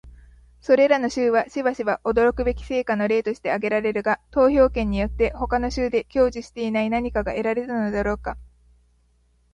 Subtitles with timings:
[0.61, 8.35] それらの州はしばしば驚くべき成果の例として挙げられるが、投票権によって他の州で享受していない何かが得られたのだろうか？